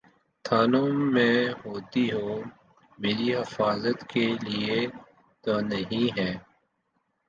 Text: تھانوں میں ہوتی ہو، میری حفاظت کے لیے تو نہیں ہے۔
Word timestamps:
تھانوں 0.45 0.87
میں 0.87 1.35
ہوتی 1.65 2.11
ہو، 2.11 2.41
میری 2.99 3.35
حفاظت 3.35 4.09
کے 4.09 4.27
لیے 4.41 4.87
تو 5.43 5.59
نہیں 5.61 6.19
ہے۔ 6.19 6.31